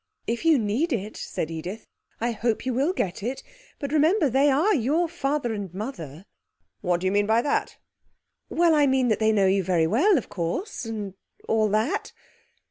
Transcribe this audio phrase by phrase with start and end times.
[0.25, 1.85] 'If you need it,' said Edith,
[2.19, 3.43] 'I hope you will get it.
[3.77, 6.25] But remember they are your father and mother.'
[6.79, 7.77] 'What do you mean by that?'
[8.49, 10.85] 'Well, I mean they know you very well, of course...
[10.85, 11.13] and
[11.47, 12.13] all that.'